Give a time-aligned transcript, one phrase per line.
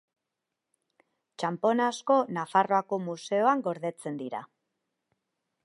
[1.43, 4.43] Txanpon asko Nafarroako museoan gordetzen dira.